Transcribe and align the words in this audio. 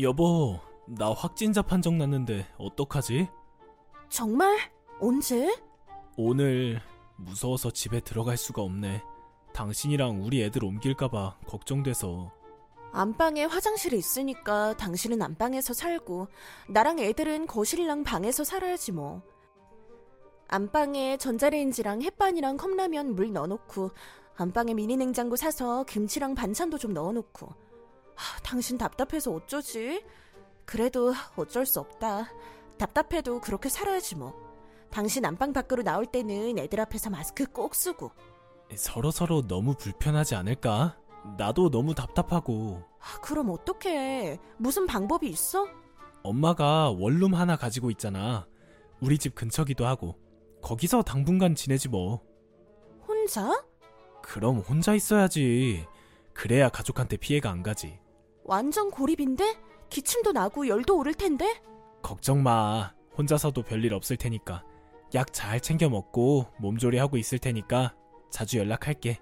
여보, 0.00 0.58
나 0.88 1.12
확진자 1.12 1.62
판정 1.62 1.98
났는데 1.98 2.48
어떡하지? 2.58 3.28
정말? 4.08 4.58
언제? 5.00 5.56
오늘 6.16 6.80
무서워서 7.16 7.70
집에 7.70 8.00
들어갈 8.00 8.36
수가 8.36 8.60
없네. 8.62 9.02
당신이랑 9.52 10.24
우리 10.24 10.42
애들 10.42 10.64
옮길까봐 10.64 11.38
걱정돼서. 11.46 12.32
안방에 12.92 13.44
화장실이 13.44 13.96
있으니까 13.96 14.76
당신은 14.76 15.22
안방에서 15.22 15.74
살고 15.74 16.26
나랑 16.68 16.98
애들은 16.98 17.46
거실이랑 17.46 18.02
방에서 18.02 18.42
살아야지 18.42 18.90
뭐. 18.90 19.22
안방에 20.48 21.18
전자레인지랑 21.18 22.02
햇반이랑 22.02 22.56
컵라면 22.56 23.14
물 23.14 23.32
넣어놓고 23.32 23.92
안방에 24.36 24.74
미니 24.74 24.96
냉장고 24.96 25.36
사서 25.36 25.84
김치랑 25.84 26.34
반찬도 26.34 26.78
좀 26.78 26.92
넣어놓고. 26.94 27.63
하, 28.14 28.40
당신 28.42 28.78
답답해서 28.78 29.32
어쩌지? 29.32 30.04
그래도 30.64 31.12
어쩔 31.36 31.66
수 31.66 31.80
없다. 31.80 32.28
답답해도 32.78 33.40
그렇게 33.40 33.68
살아야지 33.68 34.16
뭐. 34.16 34.34
당신 34.90 35.24
안방 35.24 35.52
밖으로 35.52 35.82
나올 35.82 36.06
때는 36.06 36.58
애들 36.58 36.80
앞에서 36.80 37.10
마스크 37.10 37.46
꼭 37.46 37.74
쓰고. 37.74 38.12
서로 38.76 39.10
서로 39.10 39.46
너무 39.46 39.74
불편하지 39.74 40.34
않을까? 40.34 40.96
나도 41.36 41.70
너무 41.70 41.94
답답하고. 41.94 42.82
아, 43.00 43.20
그럼 43.20 43.50
어떡해. 43.50 44.38
무슨 44.56 44.86
방법이 44.86 45.28
있어? 45.28 45.66
엄마가 46.22 46.90
원룸 46.90 47.34
하나 47.34 47.56
가지고 47.56 47.90
있잖아. 47.90 48.46
우리 49.00 49.18
집 49.18 49.34
근처기도 49.34 49.86
하고. 49.86 50.16
거기서 50.62 51.02
당분간 51.02 51.54
지내지 51.54 51.88
뭐. 51.88 52.22
혼자? 53.06 53.64
그럼 54.22 54.58
혼자 54.60 54.94
있어야지. 54.94 55.86
그래야 56.32 56.68
가족한테 56.68 57.16
피해가 57.16 57.50
안 57.50 57.62
가지. 57.62 57.98
완전 58.44 58.90
고립인데? 58.90 59.56
기침도 59.90 60.32
나고 60.32 60.68
열도 60.68 60.98
오를 60.98 61.14
텐데? 61.14 61.60
걱정 62.02 62.42
마. 62.42 62.92
혼자서도 63.16 63.62
별일 63.62 63.94
없을 63.94 64.16
테니까. 64.16 64.64
약 65.14 65.32
잘 65.32 65.60
챙겨 65.60 65.88
먹고 65.88 66.46
몸조리하고 66.58 67.16
있을 67.16 67.38
테니까 67.38 67.94
자주 68.30 68.58
연락할게. 68.58 69.18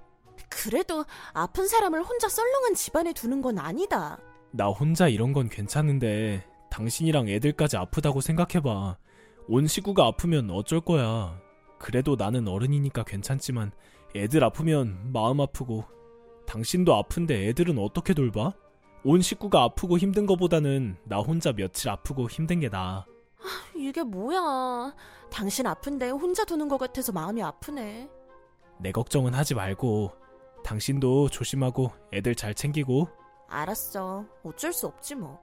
그래도 0.49 1.05
아픈 1.35 1.69
사람을 1.69 2.03
혼자 2.03 2.29
썰렁한 2.29 2.75
집안에 2.75 3.13
두는 3.13 3.43
건 3.43 3.59
아니다. 3.59 4.19
나 4.53 4.69
혼자 4.69 5.09
이런 5.09 5.33
건 5.33 5.49
괜찮은데 5.49 6.47
당신이랑 6.71 7.29
애들까지 7.29 7.77
아프다고 7.77 8.21
생각해봐. 8.21 8.97
온 9.49 9.67
식구가 9.67 10.07
아프면 10.07 10.51
어쩔 10.51 10.81
거야. 10.81 11.39
그래도 11.79 12.17
나는 12.17 12.49
어른이니까 12.49 13.05
괜찮지만 13.05 13.73
애들 14.15 14.43
아프면 14.45 15.11
마음 15.13 15.41
아프고 15.41 15.85
당신도 16.47 16.95
아픈데 16.95 17.49
애들은 17.49 17.79
어떻게 17.79 18.15
돌봐? 18.15 18.53
온 19.05 19.21
식구가 19.21 19.63
아프고 19.63 19.99
힘든 19.99 20.27
거보다는 20.27 20.97
나 21.05 21.19
혼자 21.19 21.53
며칠 21.53 21.91
아프고 21.91 22.29
힘든 22.29 22.61
게 22.61 22.69
나아. 22.69 23.05
이게 23.75 24.03
뭐야. 24.03 24.95
당신 25.31 25.67
아픈데 25.67 26.11
혼자 26.11 26.45
두는 26.45 26.69
것 26.69 26.79
같아서 26.79 27.11
마음이 27.11 27.43
아프네. 27.43 28.09
내 28.79 28.93
걱정은 28.93 29.35
하지 29.35 29.55
말고 29.55 30.13
당신도 30.65 31.31
조심하고 31.31 31.91
애들 32.13 32.35
잘 32.35 32.55
챙기고 32.55 33.09
알았어. 33.49 34.25
어쩔 34.45 34.73
수 34.73 34.87
없지 34.87 35.17
뭐. 35.17 35.43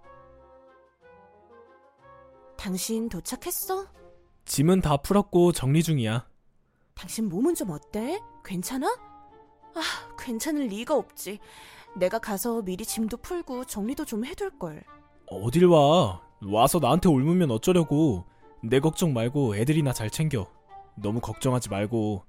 당신 2.57 3.09
도착했어? 3.09 3.87
짐은 4.45 4.81
다 4.81 4.97
풀었고 4.97 5.52
정리 5.52 5.83
중이야. 5.83 6.27
당신 6.95 7.30
몸은 7.30 7.55
좀 7.55 7.69
어때? 7.71 8.19
괜찮아? 8.43 8.87
아, 8.87 9.81
괜찮을 10.17 10.67
리가 10.67 10.95
없지. 10.95 11.39
내가 11.95 12.19
가서 12.19 12.61
미리 12.61 12.85
짐도 12.85 13.17
풀고 13.17 13.65
정리도 13.65 14.05
좀 14.05 14.25
해둘 14.25 14.57
걸. 14.57 14.83
어딜 15.27 15.65
와? 15.65 16.21
와서 16.45 16.80
나한테 16.80 17.09
옮으면 17.09 17.52
어쩌려고. 17.52 18.25
내 18.64 18.80
걱정 18.80 19.14
말고 19.14 19.55
애들이나 19.55 19.93
잘 19.93 20.09
챙겨. 20.09 20.47
너무 20.95 21.19
걱정하지 21.19 21.69
말고. 21.69 22.23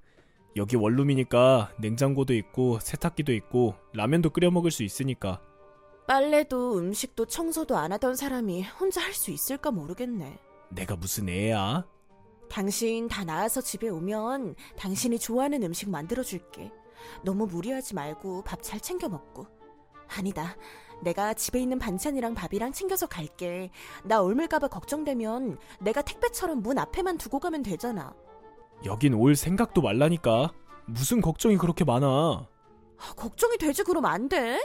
여기 0.57 0.77
원룸이니까 0.77 1.73
냉장고도 1.79 2.35
있고 2.35 2.81
세탁기도 2.81 3.33
있고 3.35 3.75
라면도 3.95 4.31
끓여 4.31 4.51
먹을 4.51 4.71
수 4.71 4.83
있으니까. 4.83 5.41
빨래도 6.09 6.77
음식도 6.77 7.27
청소도 7.27 7.77
안 7.77 7.93
하던 7.93 8.17
사람이 8.17 8.65
혼자 8.65 9.01
할 9.01 9.15
수 9.15 9.31
있을까 9.31 9.71
모르겠네. 9.71 10.39
내가 10.71 10.97
무슨 10.97 11.29
애야? 11.29 11.87
당신 12.49 13.07
다 13.07 13.23
나와서 13.25 13.61
집에 13.61 13.89
오면 13.89 14.57
당신이 14.77 15.21
좋아하는 15.21 15.63
음식 15.63 15.89
만들어 15.89 16.25
줄게. 16.25 16.73
너무 17.25 17.47
무리하지 17.47 17.95
말고 17.95 18.43
밥 18.43 18.63
잘 18.63 18.81
챙겨 18.81 19.09
먹고. 19.09 19.47
아니다. 20.09 20.57
내가 21.03 21.33
집에 21.35 21.61
있는 21.61 21.79
반찬이랑 21.79 22.35
밥이랑 22.35 22.73
챙겨서 22.73 23.07
갈게. 23.07 23.71
나 24.05 24.21
옮을까봐 24.21 24.69
걱정되면 24.69 25.59
내가 25.81 26.03
택배처럼 26.03 26.63
문 26.63 26.79
앞에만 26.79 27.17
두고 27.17 27.39
가면 27.39 27.63
되잖아. 27.63 28.13
여긴 28.85 29.15
올 29.15 29.35
생각도 29.37 29.83
말라니까. 29.83 30.53
무슨 30.87 31.21
걱정이 31.21 31.57
그렇게 31.57 31.85
많아. 31.85 32.07
아, 32.07 33.13
걱정이 33.17 33.57
되지 33.57 33.83
그럼 33.85 34.05
안 34.05 34.29
돼? 34.29 34.61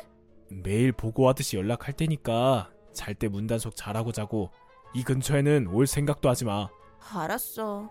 매일 0.49 0.91
보고하듯이 0.91 1.57
연락할 1.57 1.93
테니까 1.93 2.71
잘 2.93 3.13
때 3.15 3.27
문단속 3.27 3.75
잘하고 3.75 4.11
자고 4.11 4.49
이 4.93 5.03
근처에는 5.03 5.67
올 5.67 5.85
생각도 5.87 6.29
하지 6.29 6.45
마. 6.45 6.67
알았어. 7.13 7.89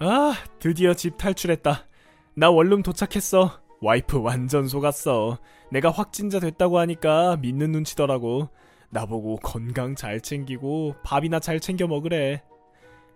아, 0.00 0.34
드디어 0.58 0.94
집 0.94 1.16
탈출했다. 1.16 1.86
나 2.34 2.50
원룸 2.50 2.82
도착했어. 2.82 3.60
와이프 3.80 4.20
완전 4.20 4.66
속았어. 4.66 5.38
내가 5.70 5.90
확진자 5.90 6.40
됐다고 6.40 6.78
하니까 6.78 7.36
믿는 7.36 7.72
눈치더라고. 7.72 8.48
나보고 8.90 9.36
건강 9.36 9.94
잘 9.94 10.20
챙기고 10.20 10.94
밥이나 11.04 11.40
잘 11.40 11.60
챙겨 11.60 11.86
먹으래. 11.86 12.42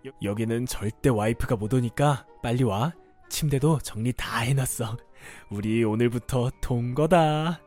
여, 0.05 0.11
여기는 0.23 0.65
절대 0.65 1.09
와이프가 1.09 1.55
못 1.55 1.73
오니까 1.73 2.25
빨리 2.41 2.63
와. 2.63 2.93
침대도 3.29 3.79
정리 3.79 4.13
다 4.13 4.39
해놨어. 4.39 4.97
우리 5.49 5.83
오늘부터 5.83 6.49
동거다. 6.61 7.61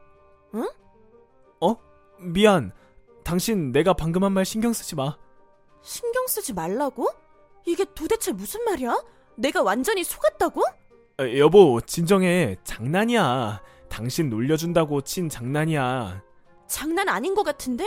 응? 0.55 0.69
어? 1.61 1.77
미안. 2.21 2.72
당신 3.25 3.72
내가 3.72 3.93
방금 3.93 4.25
한 4.25 4.33
말 4.33 4.45
신경 4.45 4.72
쓰지 4.72 4.97
마. 4.97 5.17
신경 5.83 6.27
쓰지 6.27 6.53
말라고? 6.55 7.09
이게 7.67 7.84
도대체 7.95 8.33
무슨 8.33 8.65
말이야? 8.65 9.03
내가 9.37 9.62
완전히 9.62 10.05
속았다고? 10.05 10.61
어, 10.62 11.37
여보, 11.37 11.81
진정해. 11.81 12.56
장난이야. 12.65 13.62
당신 13.89 14.28
놀려준다고 14.31 15.03
친 15.03 15.28
장난이야. 15.28 16.22
장난 16.67 17.09
아닌 17.09 17.34
것 17.34 17.43
같은데? 17.43 17.84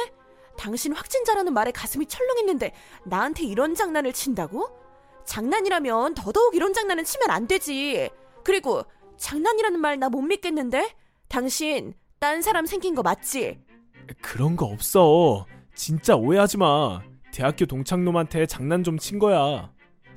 당신 0.57 0.93
확진자라는 0.93 1.53
말에 1.53 1.71
가슴이 1.71 2.05
철렁했는데 2.05 2.73
나한테 3.05 3.43
이런 3.43 3.75
장난을 3.75 4.13
친다고? 4.13 4.69
장난이라면 5.25 6.13
더더욱 6.13 6.55
이런 6.55 6.73
장난은 6.73 7.03
치면 7.03 7.29
안 7.31 7.47
되지. 7.47 8.09
그리고 8.43 8.83
장난이라는 9.17 9.79
말 9.79 9.97
나 9.97 10.09
못 10.09 10.21
믿겠는데? 10.21 10.93
당신 11.27 11.93
딴 12.19 12.41
사람 12.41 12.65
생긴 12.65 12.93
거 12.95 13.01
맞지? 13.01 13.59
그런 14.21 14.55
거 14.55 14.65
없어. 14.67 15.45
진짜 15.73 16.15
오해하지 16.15 16.57
마. 16.57 17.01
대학교 17.35 17.65
동창놈한테 17.65 18.45
장난 18.45 18.81
좀 18.83 18.97
친 18.97 19.19
거야. 19.19 19.69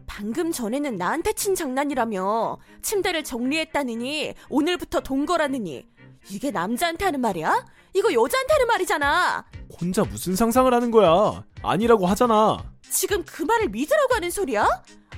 방금 0.06 0.52
전에는 0.52 0.96
나한테 0.96 1.32
친 1.32 1.54
장난이라며 1.56 2.58
침대를 2.80 3.24
정리했다느니 3.24 4.34
오늘부터 4.48 5.00
동거라느니 5.00 5.84
이게 6.30 6.50
남자한테 6.52 7.04
하는 7.06 7.20
말이야? 7.20 7.66
이거 7.94 8.12
여자한테 8.12 8.52
하는 8.54 8.66
말이잖아. 8.68 9.44
혼자 9.80 10.04
무슨 10.04 10.36
상상을 10.36 10.72
하는 10.72 10.90
거야? 10.92 11.44
아니라고 11.62 12.06
하잖아. 12.06 12.56
지금 12.88 13.24
그 13.26 13.42
말을 13.42 13.68
믿으라고 13.68 14.14
하는 14.14 14.30
소리야? 14.30 14.66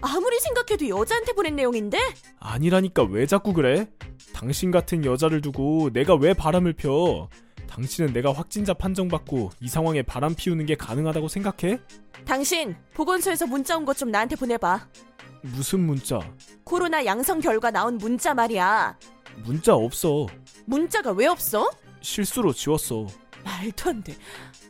아무리 0.00 0.40
생각해도 0.40 0.88
여자한테 0.88 1.34
보낸 1.34 1.54
내용인데? 1.56 1.98
아니라니까 2.40 3.02
왜 3.04 3.26
자꾸 3.26 3.52
그래? 3.52 3.88
당신 4.32 4.70
같은 4.70 5.04
여자를 5.04 5.42
두고 5.42 5.90
내가 5.92 6.14
왜 6.14 6.32
바람을 6.32 6.72
펴? 6.72 7.28
당신은 7.74 8.12
내가 8.12 8.32
확진자 8.32 8.74
판정받고 8.74 9.50
이 9.60 9.68
상황에 9.68 10.02
바람 10.02 10.34
피우는 10.34 10.66
게 10.66 10.74
가능하다고 10.74 11.28
생각해? 11.28 11.78
당신 12.26 12.74
보건소에서 12.94 13.46
문자 13.46 13.76
온 13.76 13.84
것 13.84 13.94
좀 13.96 14.10
나한테 14.10 14.34
보내봐. 14.36 14.88
무슨 15.42 15.80
문자? 15.80 16.20
코로나 16.64 17.04
양성 17.06 17.40
결과 17.40 17.70
나온 17.70 17.96
문자 17.96 18.34
말이야. 18.34 18.98
문자 19.44 19.74
없어. 19.74 20.26
문자가 20.66 21.12
왜 21.12 21.26
없어? 21.26 21.70
실수로 22.02 22.52
지웠어. 22.52 23.06
말도 23.44 23.90
안 23.90 24.02
돼. 24.02 24.14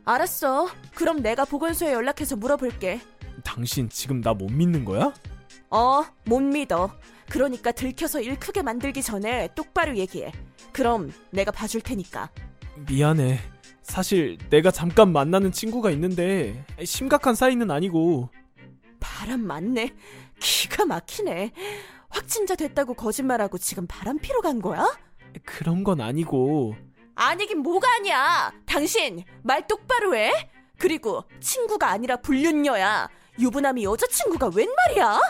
알았어. 0.05 0.69
그럼 0.95 1.23
내가 1.23 1.45
보건소에 1.45 1.93
연락해서 1.93 2.37
물어볼게. 2.37 3.01
당신 3.43 3.89
지금 3.89 4.21
나 4.21 4.35
못 4.35 4.51
믿는 4.53 4.85
거야? 4.85 5.13
어, 5.71 6.05
못 6.27 6.41
믿어. 6.41 6.91
그러니까 7.31 7.73
들켜서 7.73 8.21
일 8.21 8.39
크게 8.39 8.63
만들기 8.63 9.03
전에 9.03 9.49
똑바로 9.55 9.97
얘기해. 9.97 10.33
그럼 10.73 11.13
내가 11.31 11.51
봐줄 11.51 11.81
테니까. 11.81 12.31
미안해. 12.77 13.39
사실 13.83 14.39
내가 14.51 14.71
잠깐 14.71 15.13
만나는 15.13 15.53
친구가 15.53 15.91
있는데 15.91 16.65
심각한 16.85 17.35
사이는 17.35 17.71
아니고 17.71 18.31
바람 19.01 19.41
맞네. 19.41 19.95
기가 20.39 20.87
막히네. 20.87 21.53
확진자 22.09 22.55
됐다고 22.55 22.95
거짓말하고 22.95 23.59
지금 23.59 23.87
바람 23.87 24.19
피러 24.19 24.41
간 24.41 24.61
거야? 24.61 24.87
그런 25.45 25.85
건 25.85 26.01
아니고 26.01 26.75
아니긴 27.15 27.59
뭐가 27.59 27.89
아니야. 27.97 28.53
당신 28.67 29.25
말 29.43 29.67
똑바로 29.67 30.15
해. 30.15 30.31
그리고 30.79 31.25
친구가 31.41 31.89
아니라 31.91 32.17
불륜녀야. 32.17 33.09
유부남이 33.39 33.85
여자친구가 33.85 34.51
웬 34.55 34.69
말이야? 34.87 35.21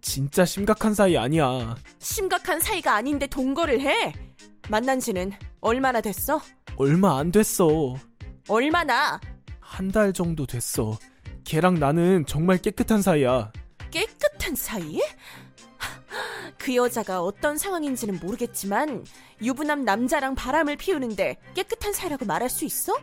진짜 0.00 0.44
심각한 0.44 0.94
사이 0.94 1.16
아니야. 1.16 1.74
심각한 1.98 2.60
사이가 2.60 2.94
아닌데 2.94 3.26
동거를 3.26 3.80
해. 3.80 4.12
만난 4.70 5.00
지는 5.00 5.32
얼마나 5.60 6.00
됐어? 6.00 6.40
얼마 6.76 7.18
안 7.18 7.32
됐어. 7.32 7.96
얼마나? 8.48 9.20
한 9.58 9.90
달 9.90 10.12
정도 10.12 10.46
됐어. 10.46 10.96
걔랑 11.44 11.74
나는 11.74 12.24
정말 12.26 12.58
깨끗한 12.58 13.02
사이야. 13.02 13.50
깨끗한 13.90 14.54
사이? 14.54 15.00
그 16.58 16.76
여자가 16.76 17.22
어떤 17.22 17.56
상황인지는 17.58 18.20
모르겠지만 18.20 19.04
유부남 19.42 19.84
남자랑 19.84 20.34
바람을 20.36 20.76
피우는데 20.76 21.38
깨끗한 21.54 21.92
사이라고 21.92 22.24
말할 22.26 22.48
수 22.48 22.64
있어? 22.64 22.96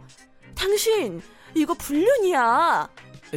당신 0.55 1.21
이거 1.53 1.73
불륜이야. 1.73 2.87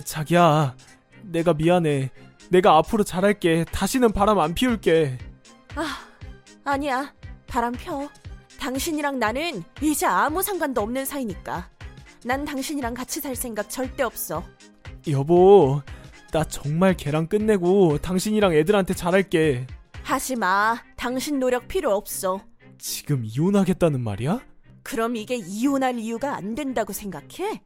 자기야, 0.05 0.76
내가 1.23 1.55
미안해. 1.55 2.11
내가 2.50 2.76
앞으로 2.76 3.03
잘할게. 3.05 3.65
다시는 3.73 4.12
바람 4.12 4.38
안 4.38 4.55
피울게. 4.55 5.19
아, 5.75 5.99
아니야. 6.65 7.12
바람 7.47 7.73
펴. 7.73 8.09
당신이랑 8.61 9.19
나는 9.19 9.65
이제 9.81 10.05
아무 10.05 10.43
상관도 10.43 10.83
없는 10.83 11.07
사이니까. 11.07 11.69
난 12.25 12.45
당신이랑 12.45 12.93
같이 12.93 13.21
살 13.21 13.35
생각 13.35 13.71
절대 13.71 14.03
없어. 14.03 14.45
여보, 15.09 15.81
나 16.31 16.45
정말 16.45 16.95
걔랑 16.95 17.27
끝내고 17.27 17.99
당신이랑 17.99 18.53
애들한테 18.53 18.93
잘할게. 18.93 19.67
하지 20.03 20.37
마. 20.37 20.77
당신 20.97 21.39
노력 21.39 21.69
필요 21.69 21.95
없어. 21.95 22.41
지금 22.77 23.23
이혼하겠다는 23.25 24.01
말이야? 24.03 24.41
그럼 24.83 25.17
이게 25.17 25.37
이혼할 25.37 25.99
이유가 25.99 26.37
안 26.37 26.55
된다고 26.55 26.93
생각해? 26.93 27.62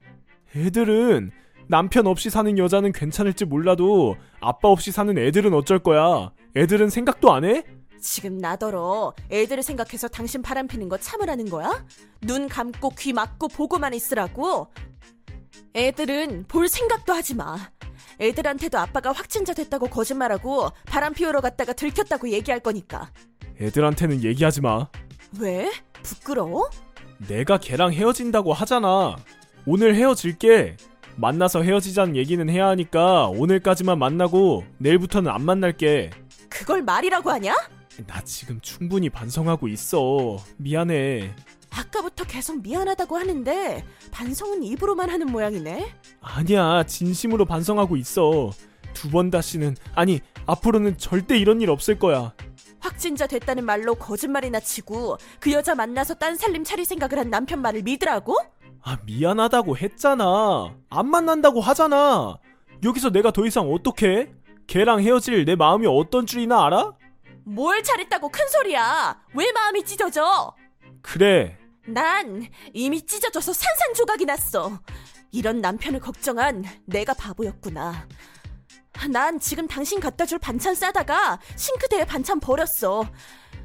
애들은 0.55 1.33
남편 1.67 2.07
없이 2.07 2.31
사는 2.31 2.57
여자는 2.57 2.93
괜찮을지 2.93 3.47
몰라도 3.47 4.17
아빠 4.41 4.69
없이 4.69 4.93
사는 4.93 5.17
애들은 5.19 5.53
어쩔 5.55 5.81
거야. 5.81 6.31
애들은 6.57 6.91
생각도 6.91 7.33
안 7.33 7.45
해? 7.45 7.65
지금 8.05 8.37
나더러 8.37 9.15
애들을 9.31 9.63
생각해서 9.63 10.09
당신 10.09 10.43
바람 10.43 10.69
피는 10.69 10.91
거 10.91 10.99
참으라는 10.99 11.49
거야? 11.49 11.87
눈 12.21 12.49
감고 12.49 12.91
귀 12.99 13.15
막고 13.15 13.49
보고만 13.49 13.95
있으라고? 13.95 14.69
애들은 15.75 16.45
볼 16.47 16.69
생각도 16.69 17.15
하지 17.15 17.35
마. 17.35 17.57
애들한테도 18.21 18.79
아빠가 18.79 19.11
확진자 19.11 19.55
됐다고 19.55 19.87
거짓말하고 19.87 20.69
바람 20.85 21.15
피우러 21.15 21.41
갔다가 21.41 21.73
들켰다고 21.73 22.29
얘기할 22.29 22.61
거니까. 22.61 23.11
애들한테는 23.59 24.23
얘기하지 24.23 24.61
마. 24.61 24.87
왜? 25.41 25.73
부끄러워? 26.03 26.69
내가 27.27 27.57
걔랑 27.57 27.95
헤어진다고 27.95 28.53
하잖아. 28.53 29.17
오늘 29.65 29.97
헤어질게. 29.97 30.77
만나서 31.17 31.63
헤어지자는 31.63 32.17
얘기는 32.17 32.47
해야 32.51 32.69
하니까 32.69 33.29
오늘까지만 33.29 33.99
만나고 33.99 34.65
내일부터는 34.77 35.31
안 35.31 35.43
만날게. 35.43 36.11
그걸 36.51 36.83
말이라고 36.83 37.31
하냐? 37.31 37.55
나 38.07 38.21
지금 38.25 38.61
충분히 38.61 39.09
반성하고 39.09 39.69
있어. 39.69 40.39
미안해. 40.57 41.35
아까부터 41.71 42.25
계속 42.25 42.61
미안하다고 42.63 43.17
하는데 43.17 43.85
반성은 44.11 44.63
입으로만 44.63 45.11
하는 45.11 45.27
모양이네. 45.31 45.93
아니야, 46.21 46.85
진심으로 46.85 47.45
반성하고 47.45 47.97
있어. 47.97 48.51
두 48.93 49.11
번 49.11 49.31
다시는, 49.31 49.77
아니, 49.95 50.21
앞으로는 50.47 50.99
절대 50.99 51.37
이런 51.37 51.61
일 51.61 51.71
없을 51.71 51.99
거야. 51.99 52.33
확진자 52.79 53.27
됐다는 53.27 53.65
말로 53.65 53.95
거짓말이나 53.95 54.61
치고 54.61 55.17
그 55.41 55.51
여자 55.53 55.75
만나서 55.75 56.15
딴 56.15 56.37
살림 56.37 56.63
차릴 56.65 56.85
생각을 56.85 57.19
한 57.19 57.31
남편 57.31 57.61
말을 57.63 57.83
믿으라고? 57.83 58.37
아, 58.83 58.99
미안하다고 59.07 59.79
했잖아. 59.79 60.75
안 60.91 61.09
만난다고 61.09 61.61
하잖아. 61.61 62.37
여기서 62.85 63.11
내가 63.11 63.31
더 63.33 63.47
이상 63.47 63.69
어떡해? 63.73 64.31
걔랑 64.67 65.01
헤어질 65.01 65.45
내 65.45 65.57
마음이 65.57 65.87
어떤 65.89 66.27
줄이나 66.27 66.67
알아? 66.67 66.93
뭘 67.45 67.83
잘했다고 67.83 68.29
큰 68.31 68.49
소리야. 68.49 69.21
왜 69.35 69.53
마음이 69.53 69.85
찢어져? 69.85 70.55
그래. 71.03 71.59
난 71.87 72.49
이미 72.73 73.05
찢어져서 73.05 73.53
산산조각이 73.53 74.25
났어. 74.25 74.81
이런 75.31 75.61
남편을 75.61 76.01
걱정한 76.01 76.65
내가 76.87 77.13
바보였구나. 77.15 78.09
난 79.11 79.39
지금 79.41 79.67
당신 79.67 80.01
갖다 80.01 80.25
줄 80.25 80.39
반찬 80.39 80.75
싸다가 80.75 81.41
싱크대에 81.57 82.07
반찬 82.07 82.41
버렸어. 82.41 83.05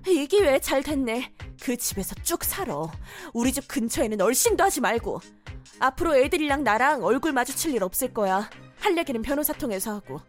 이 0.08 0.28
기회에 0.28 0.60
잘 0.60 0.84
됐네. 0.84 1.34
그 1.62 1.78
집에서 1.78 2.16
쭉 2.24 2.44
살아. 2.44 2.76
우리 3.34 3.54
집 3.54 3.68
근처에는 3.68 4.20
얼씬도 4.20 4.64
하지 4.64 4.82
말고. 4.82 5.22
앞으로 5.80 6.18
애들이랑 6.18 6.64
나랑 6.64 7.04
얼굴 7.04 7.32
마주칠 7.32 7.74
일 7.74 7.84
없을 7.84 8.14
거야. 8.14 8.50
할 8.80 8.98
얘기는 8.98 9.22
변호사 9.22 9.54
통해서 9.54 9.94
하고. 9.94 10.20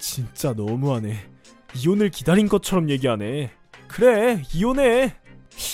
진짜 0.00 0.52
너무하네. 0.52 1.28
이혼을 1.74 2.10
기다린 2.10 2.48
것처럼 2.48 2.90
얘기하네. 2.90 3.52
그래, 3.88 4.42
이혼해. 4.54 5.14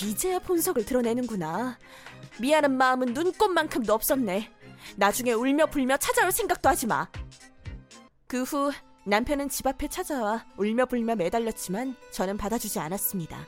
이제야 0.05 0.39
본석을 0.39 0.85
드러내는구나. 0.85 1.79
미안한 2.41 2.77
마음은 2.77 3.15
눈꽃만큼도 3.15 3.93
없었네. 3.93 4.51
나중에 4.97 5.33
울며 5.33 5.67
불며 5.67 5.97
찾아올 5.97 6.33
생각도 6.33 6.69
하지 6.69 6.87
마. 6.87 7.09
그 8.27 8.43
후 8.43 8.73
남편은 9.05 9.49
집 9.49 9.67
앞에 9.67 9.87
찾아와 9.89 10.45
울며 10.57 10.87
불며 10.87 11.15
매달렸지만 11.15 11.95
저는 12.11 12.37
받아주지 12.37 12.81
않았습니다. 12.81 13.47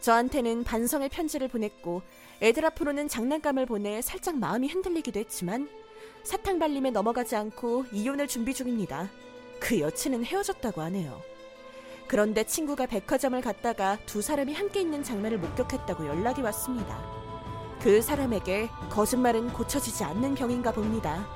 저한테는 0.00 0.62
반성의 0.62 1.08
편지를 1.08 1.48
보냈고 1.48 2.02
애들 2.40 2.64
앞으로는 2.64 3.08
장난감을 3.08 3.66
보내 3.66 4.00
살짝 4.00 4.36
마음이 4.38 4.68
흔들리기도 4.68 5.18
했지만 5.18 5.68
사탕 6.22 6.60
발림에 6.60 6.92
넘어가지 6.92 7.34
않고 7.34 7.86
이혼을 7.92 8.28
준비 8.28 8.54
중입니다. 8.54 9.10
그 9.58 9.80
여친은 9.80 10.24
헤어졌다고 10.24 10.80
하네요. 10.82 11.20
그런데 12.08 12.42
친구가 12.42 12.86
백화점을 12.86 13.38
갔다가 13.42 13.98
두 14.06 14.22
사람이 14.22 14.54
함께 14.54 14.80
있는 14.80 15.04
장면을 15.04 15.38
목격했다고 15.38 16.06
연락이 16.06 16.40
왔습니다. 16.40 16.98
그 17.82 18.00
사람에게 18.00 18.70
거짓말은 18.88 19.52
고쳐지지 19.52 20.04
않는 20.04 20.34
병인가 20.34 20.72
봅니다. 20.72 21.28